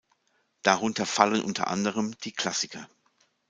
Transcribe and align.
Darunter 0.63 1.05
fallen 1.05 1.43
unter 1.43 1.67
anderem 1.67 2.17
die 2.23 2.31
Klassiker. 2.31 2.89